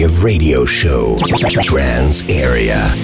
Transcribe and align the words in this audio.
Area 0.00 0.24
Radio 0.24 0.64
Show. 0.64 1.14
Trance 1.62 2.24
Area. 2.30 2.94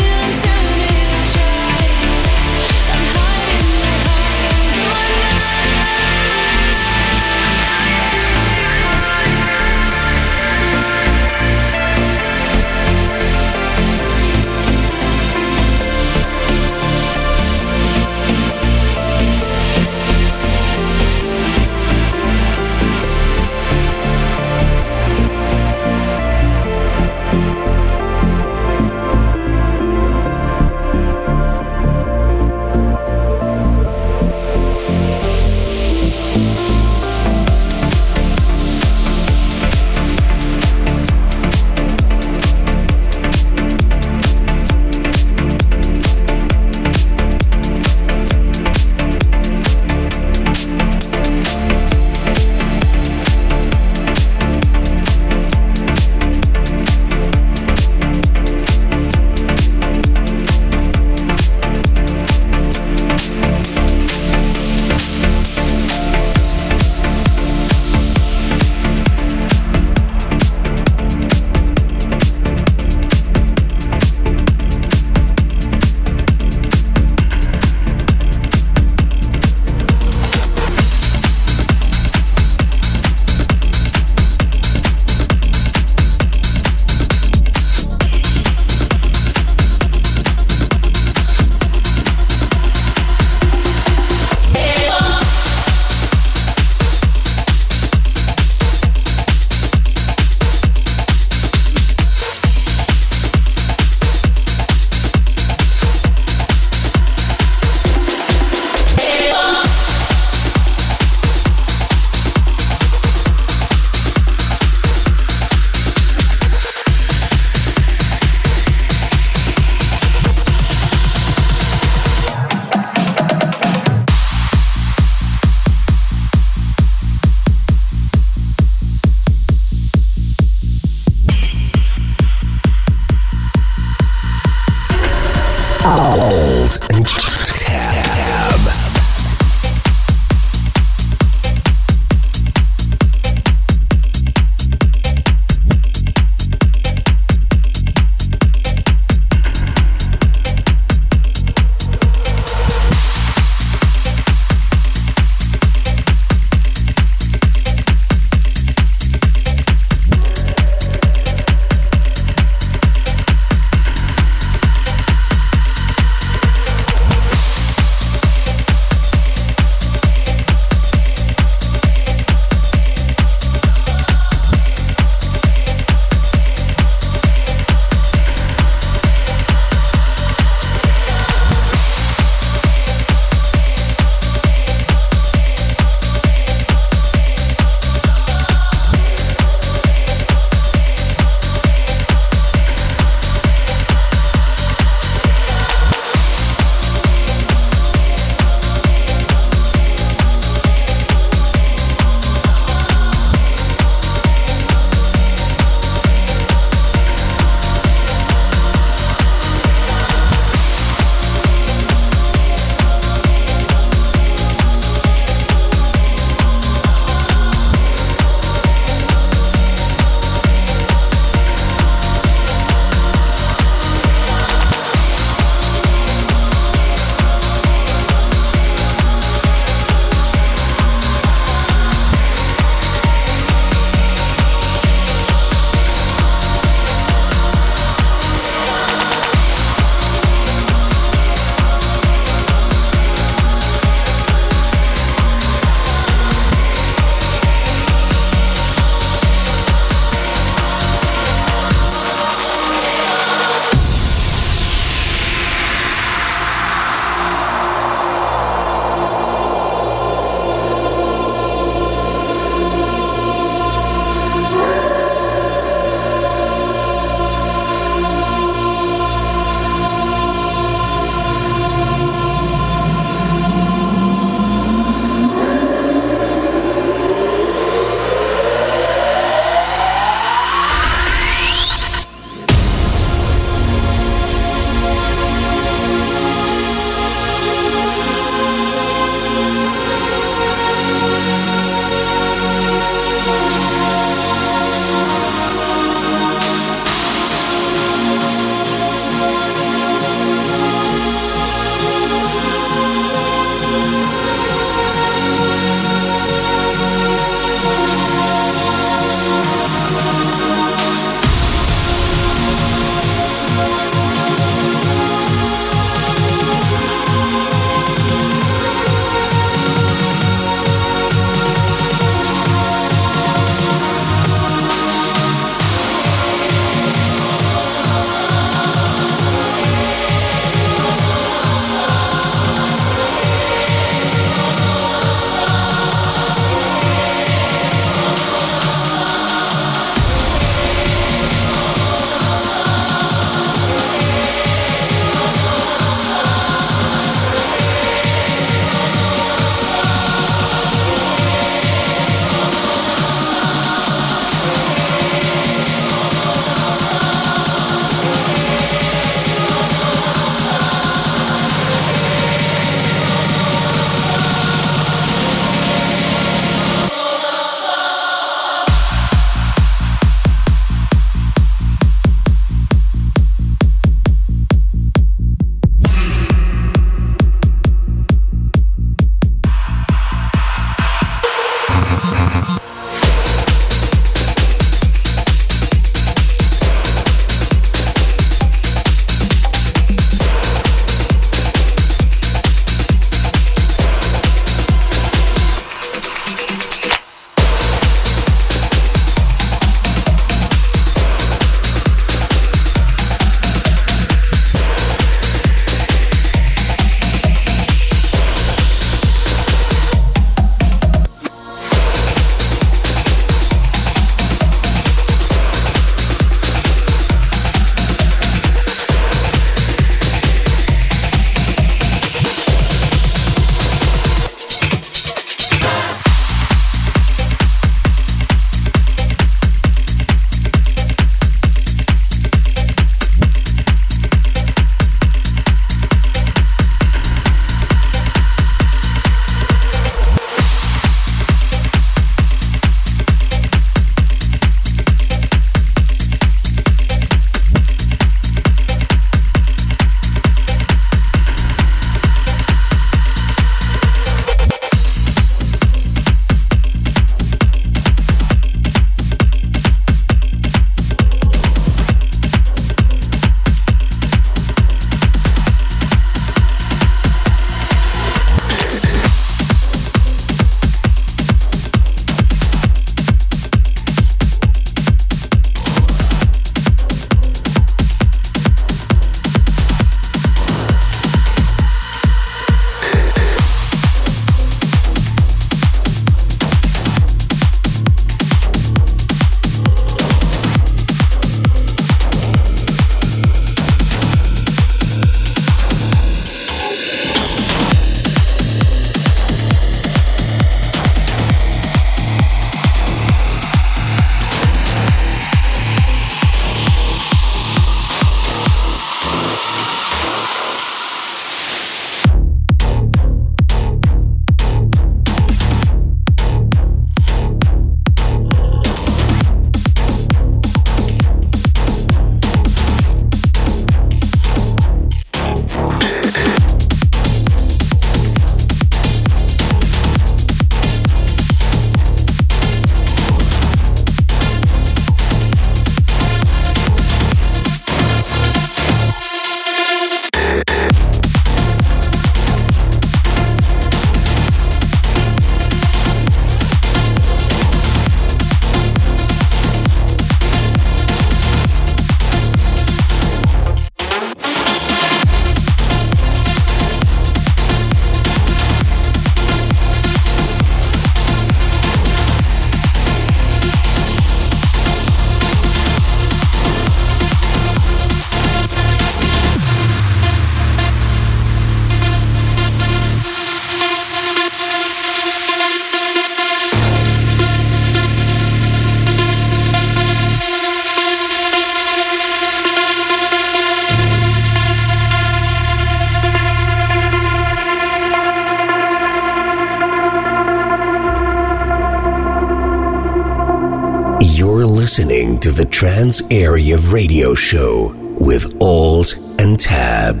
Listening 594.60 595.18
to 595.20 595.30
the 595.30 595.46
Trance 595.46 596.02
Area 596.10 596.58
Radio 596.70 597.14
Show 597.14 597.72
with 597.98 598.36
Alt 598.42 598.94
and 599.18 599.40
Tab. 599.40 600.00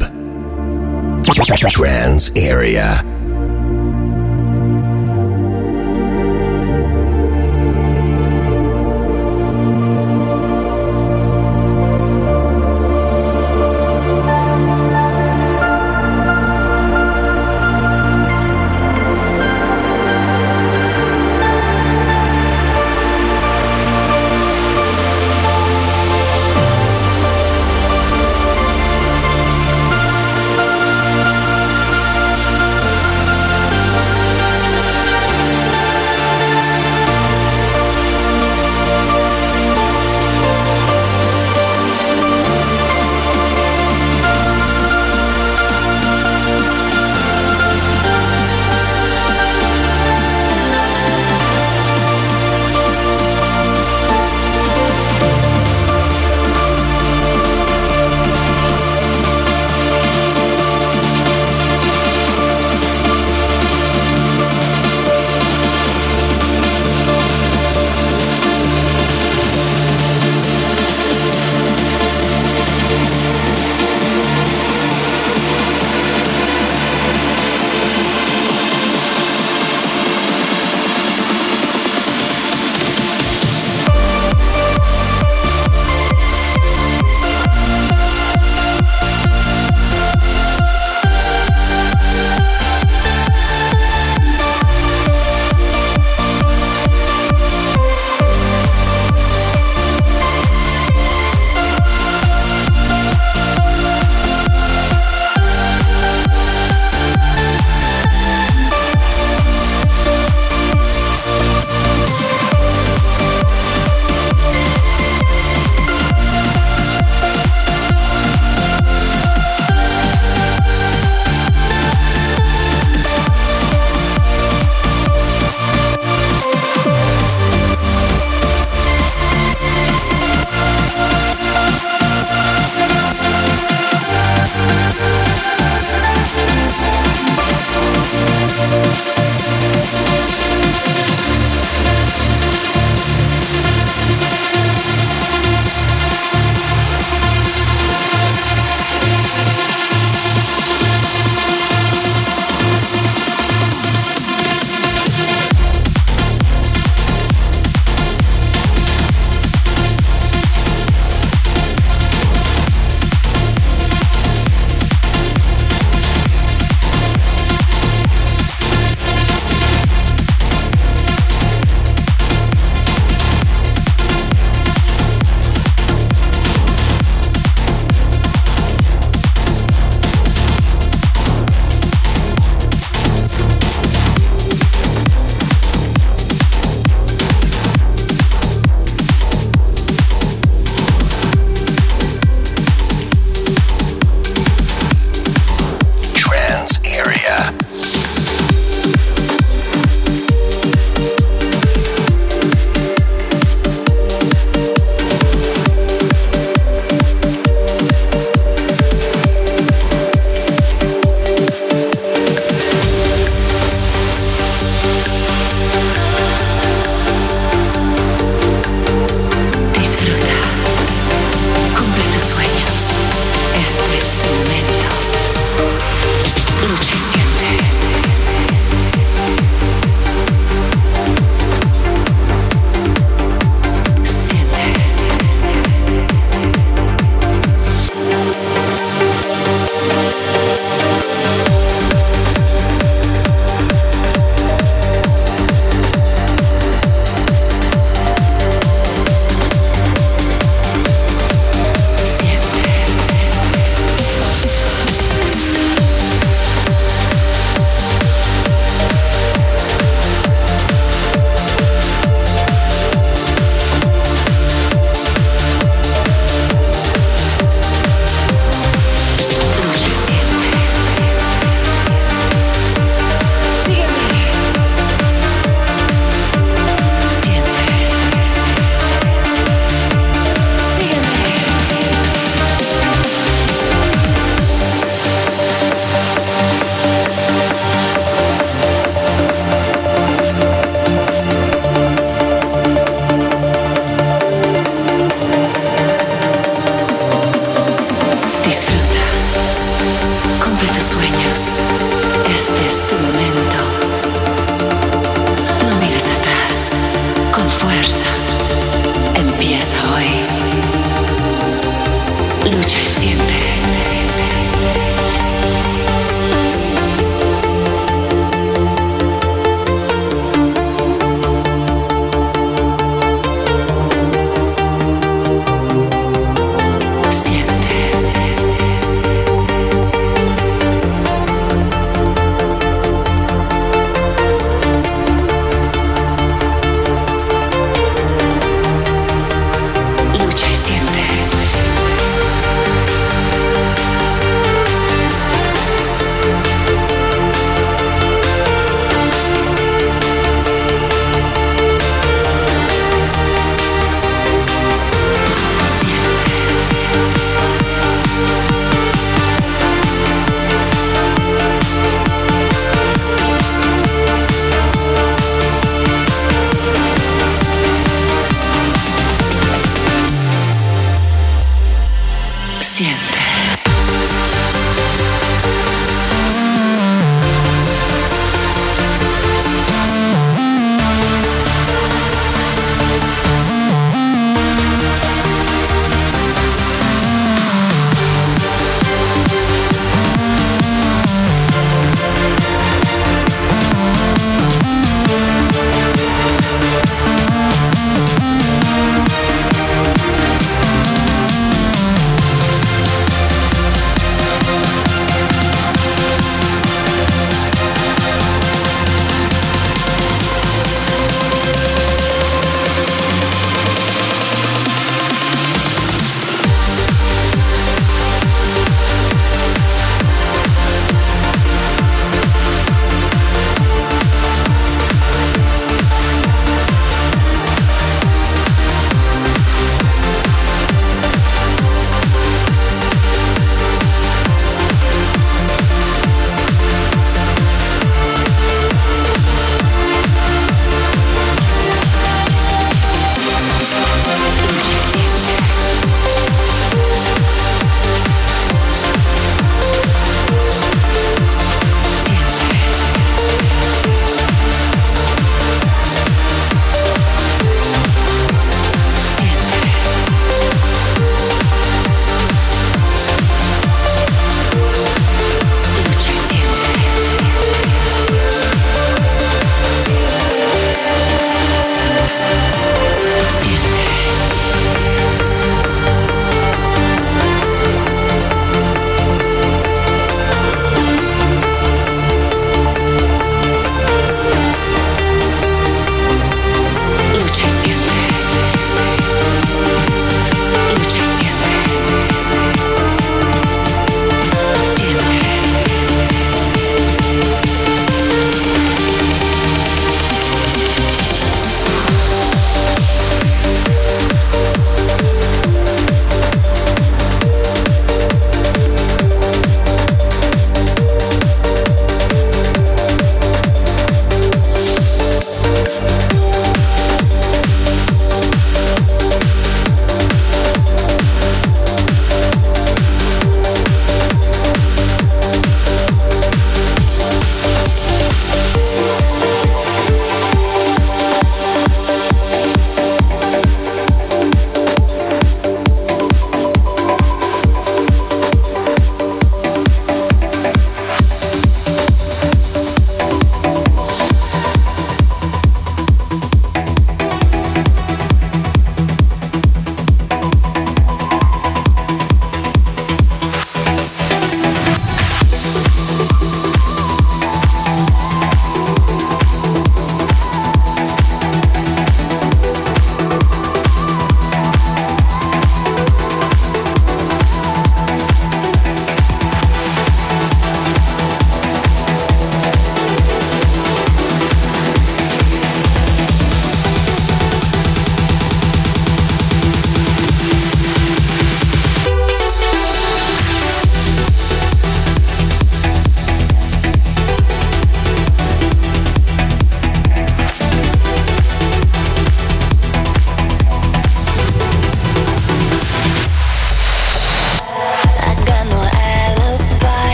Trance 1.70 2.30
Area. 2.36 3.19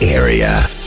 Area. 0.00 0.83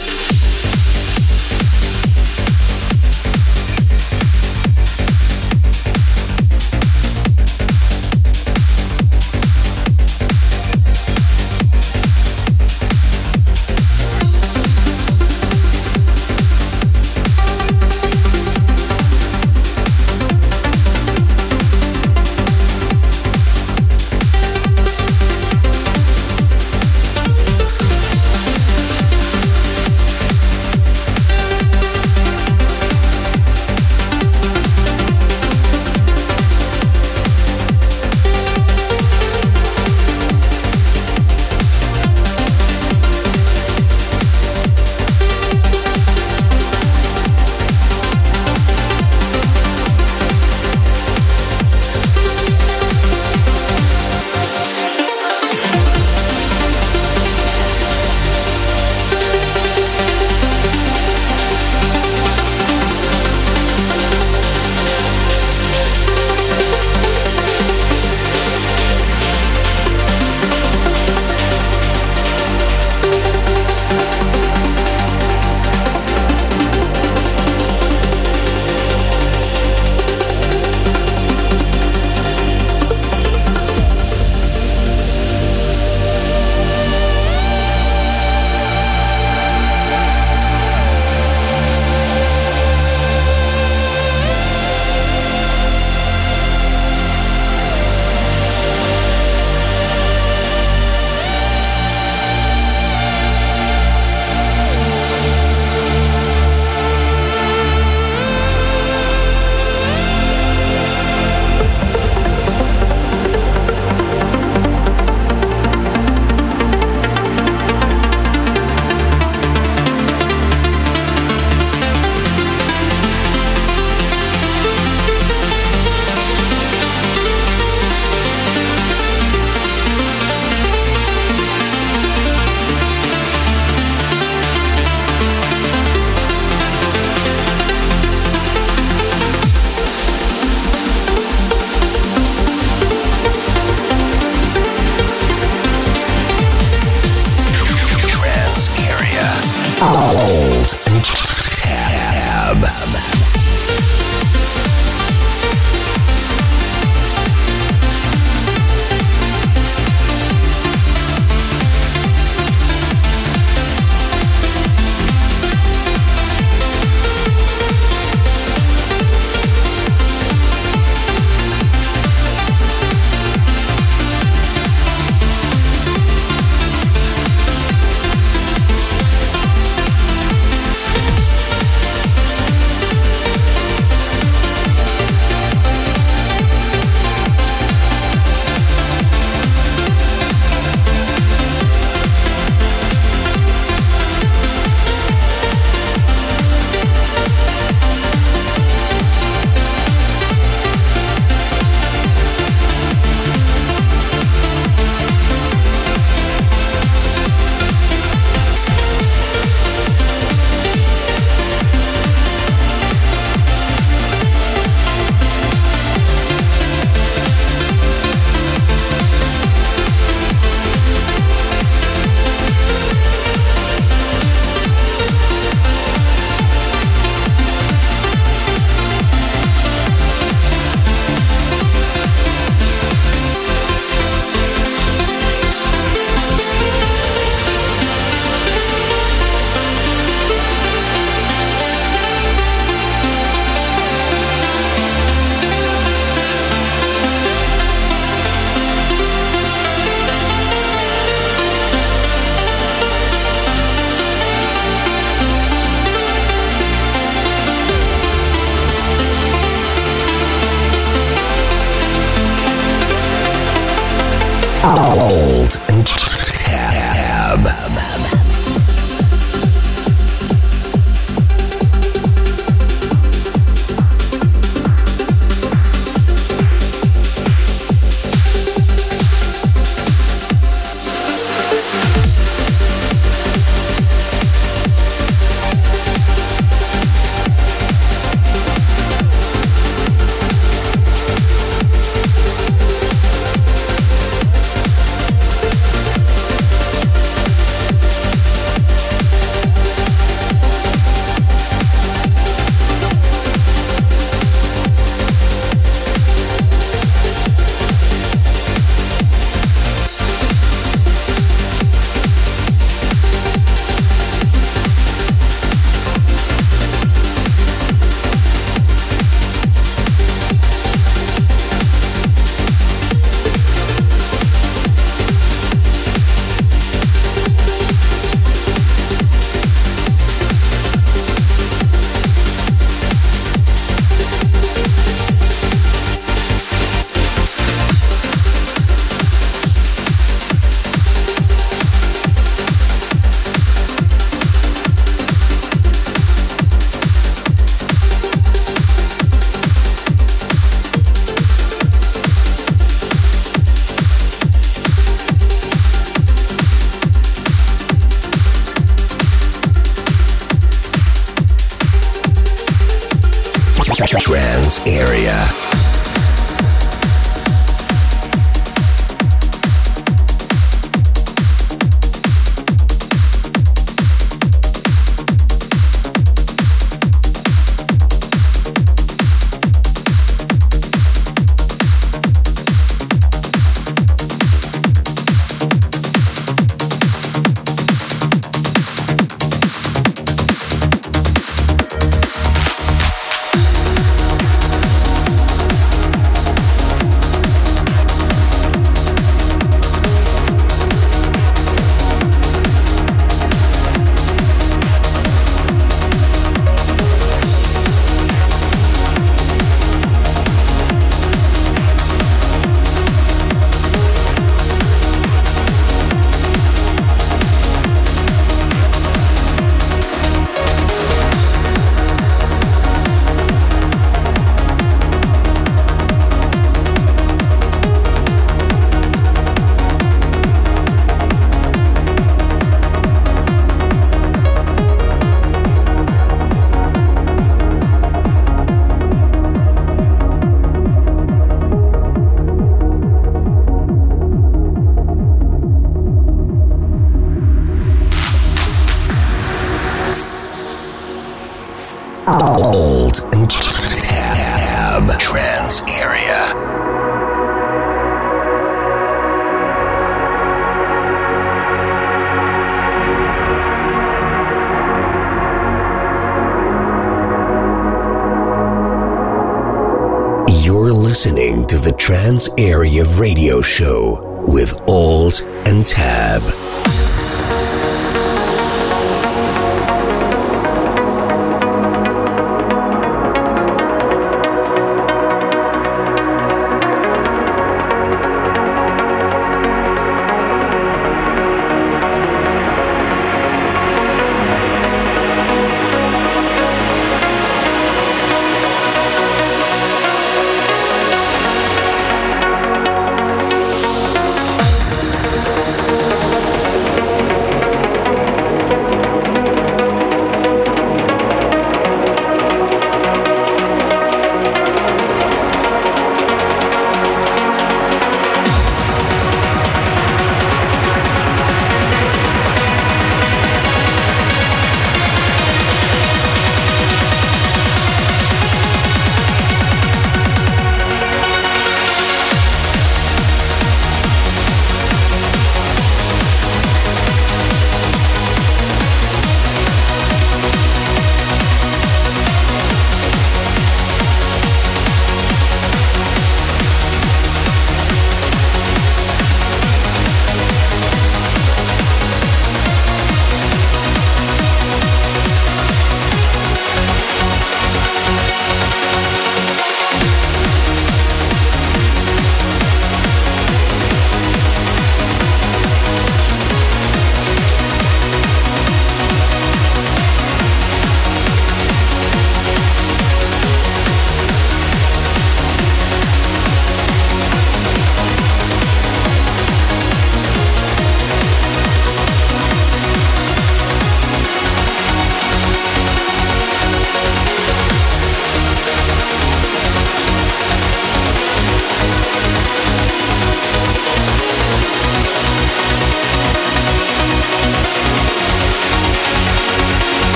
Trance 471.74 472.28
Area 472.40 472.84
Radio 472.98 473.40
Show 473.40 474.24
with 474.28 474.60
Alt 474.68 475.22
and 475.46 475.64
Tab. 475.64 476.24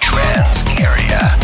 Trance 0.00 0.64
Area. 0.80 1.41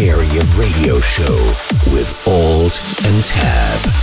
Area 0.00 0.42
Radio 0.56 1.00
Show 1.00 1.34
with 1.90 2.22
Alt 2.28 2.78
and 3.04 3.24
Tab. 3.24 3.97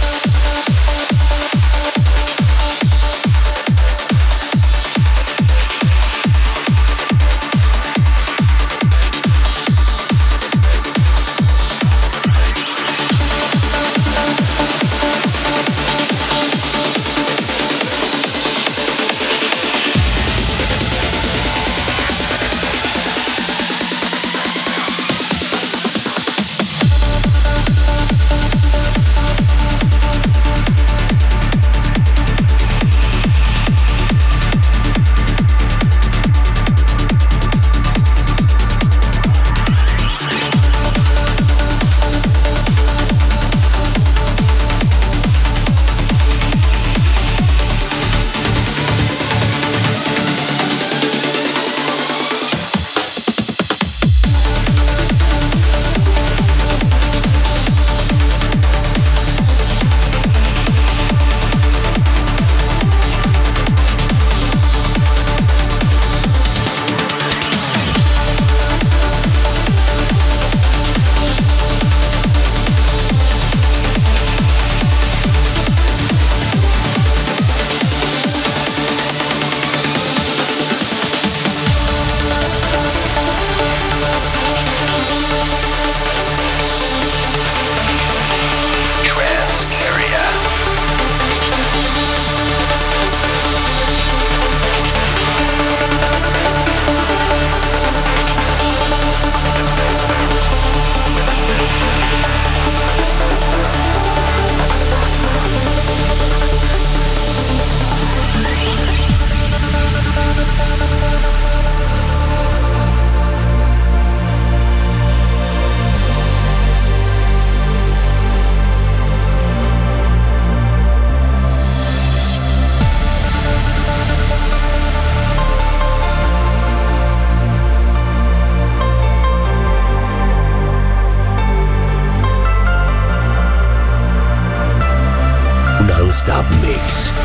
Mix. 136.65 137.24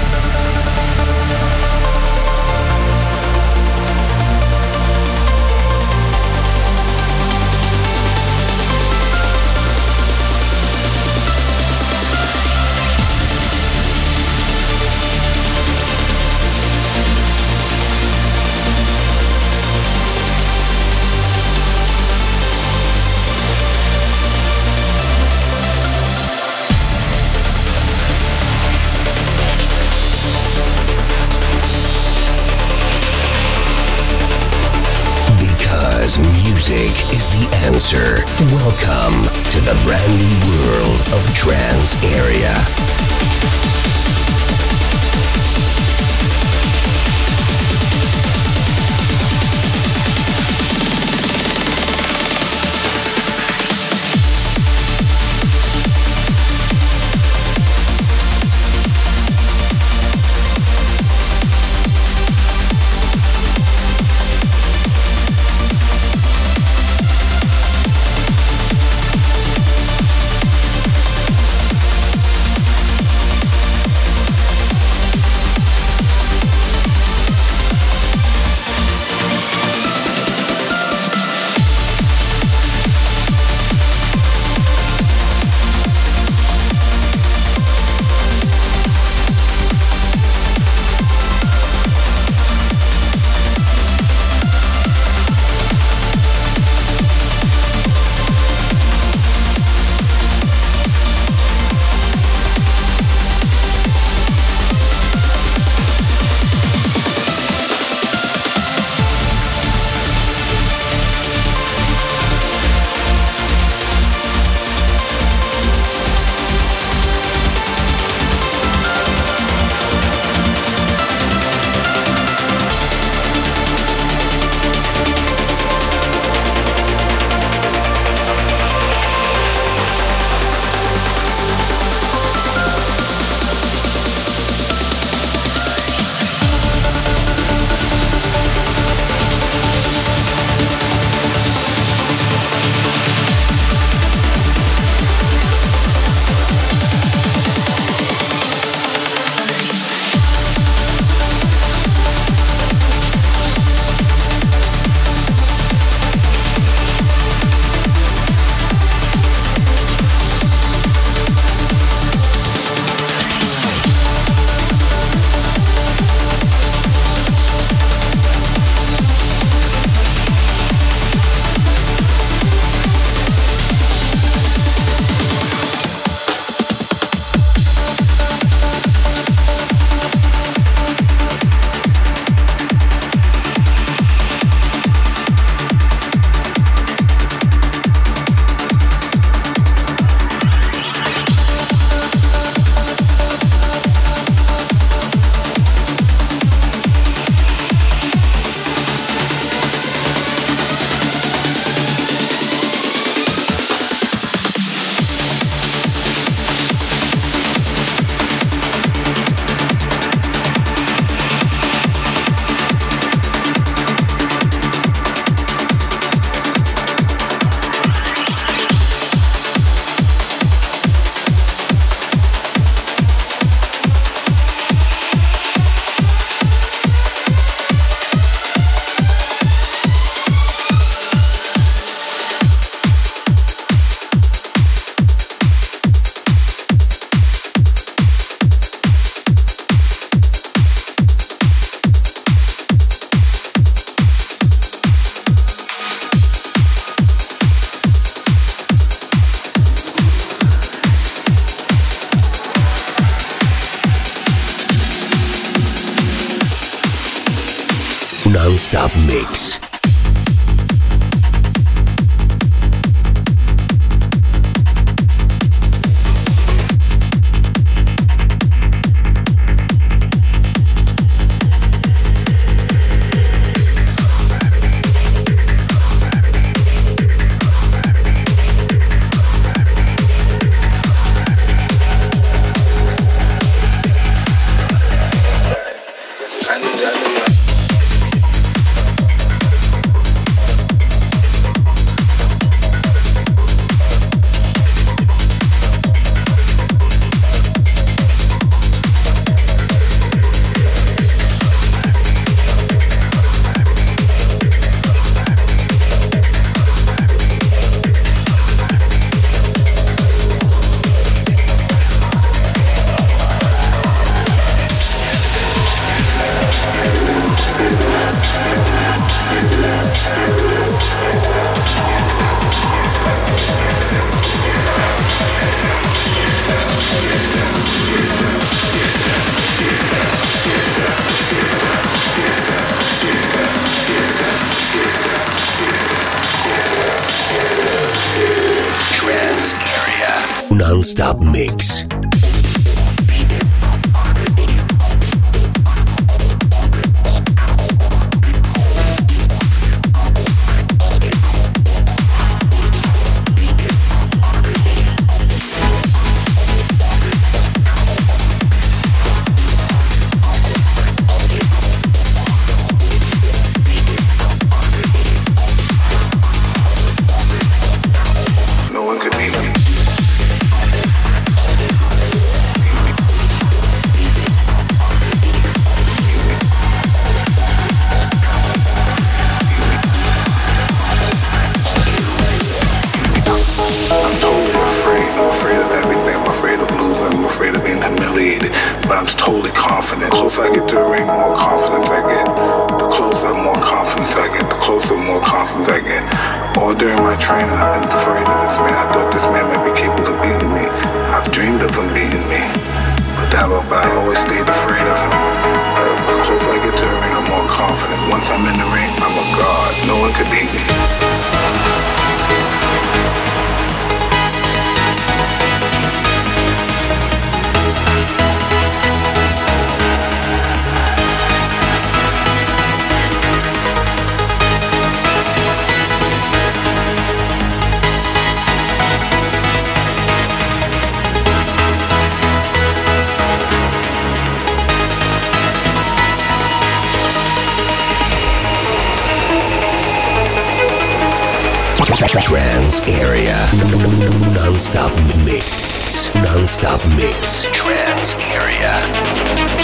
Non-stop 446.50 446.84
mix. 446.96 447.46
Trance 447.52 448.16
area. 448.34 449.59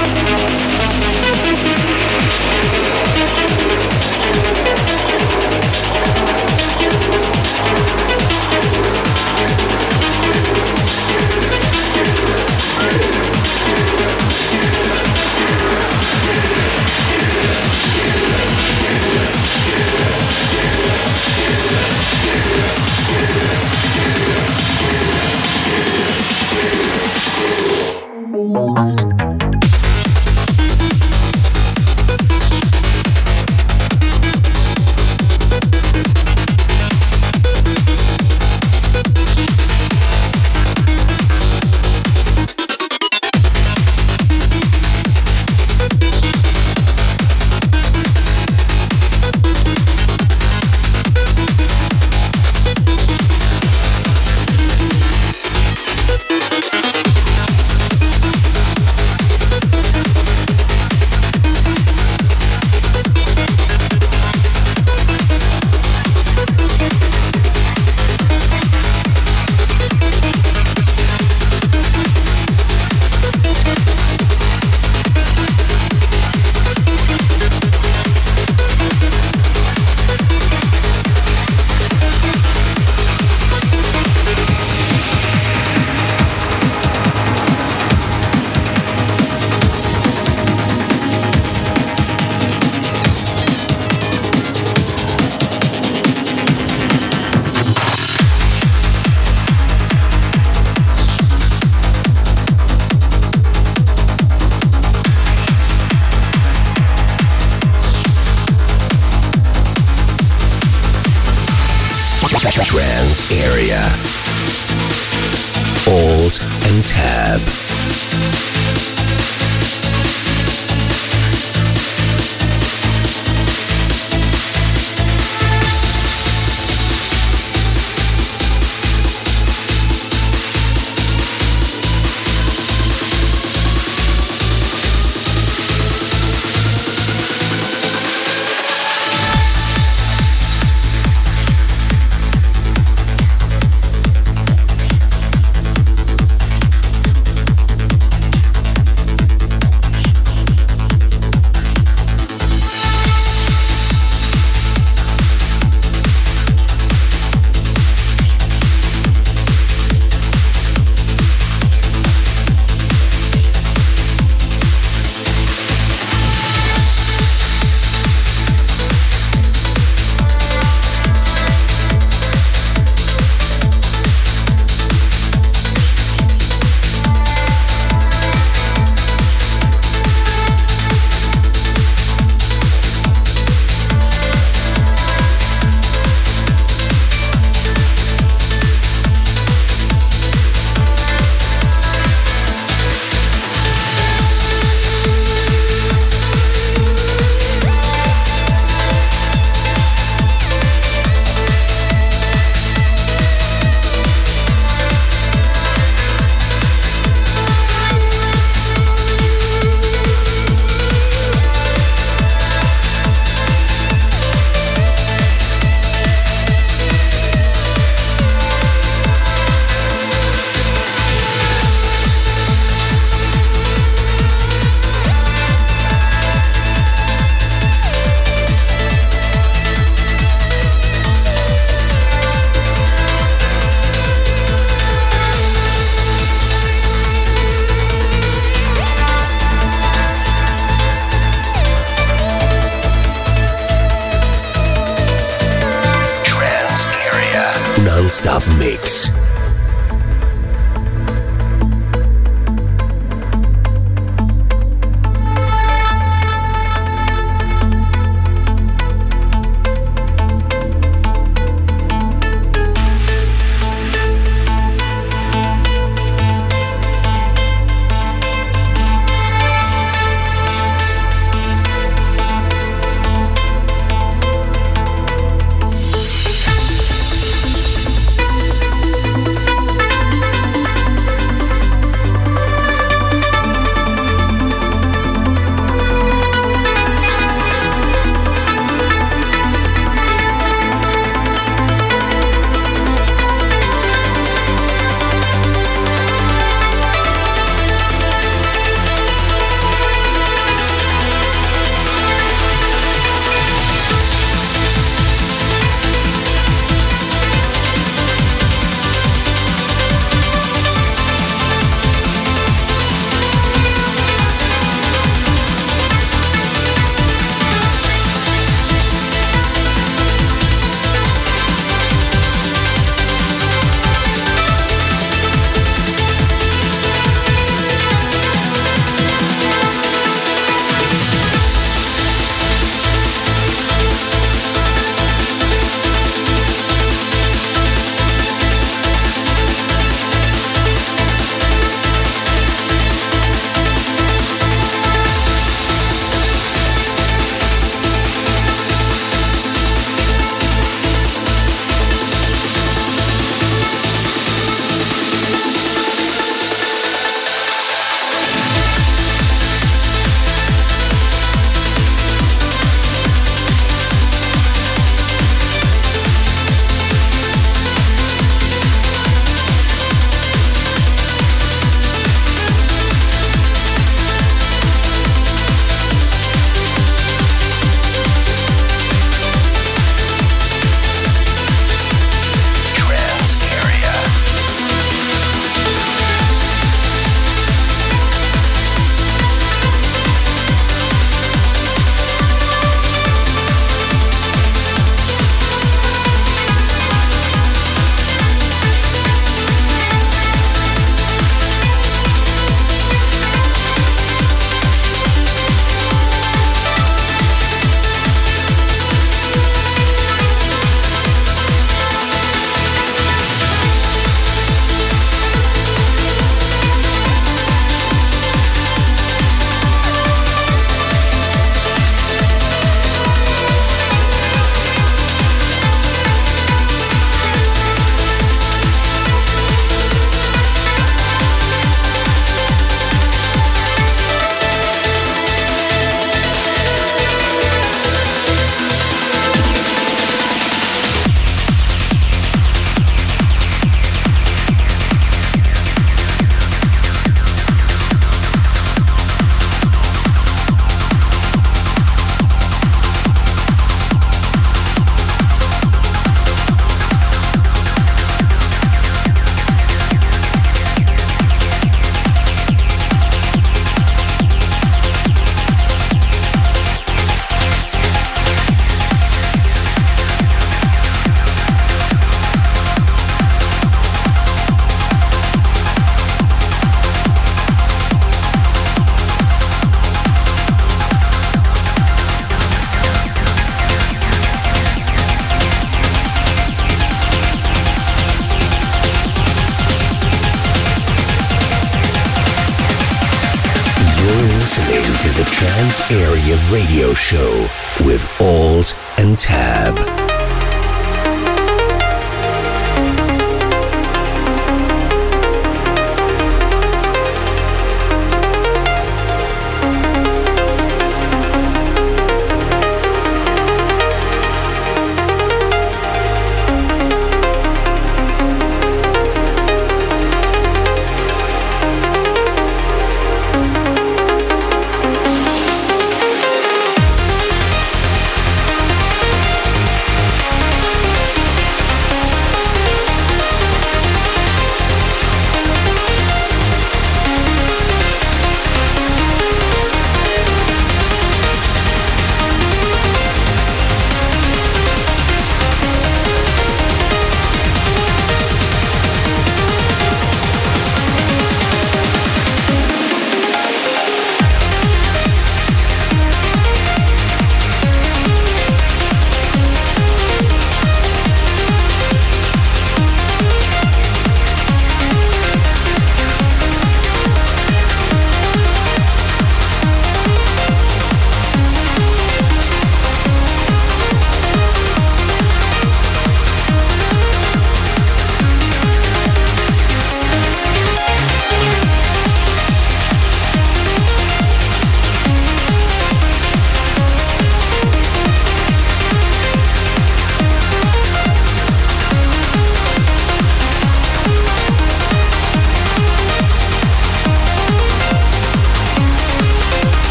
Radio 496.50 496.92
show 496.92 497.46
with 497.84 498.20
Alt 498.20 498.76
and 498.98 499.16
Tab. 499.16 499.85